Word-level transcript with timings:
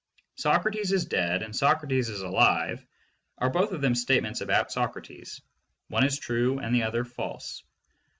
"Socrates 0.33 0.91
is 0.91 1.05
dead" 1.05 1.43
and 1.43 1.55
"Socrates 1.55 2.09
is 2.09 2.21
alive" 2.21 2.83
are 3.37 3.51
both 3.51 3.71
of 3.71 3.81
them 3.81 3.93
statements 3.93 4.41
about 4.41 4.71
Socrates. 4.71 5.41
One 5.89 6.03
is 6.03 6.17
true 6.17 6.57
and 6.57 6.73
the 6.73 6.81
other 6.81 7.05
false. 7.05 7.61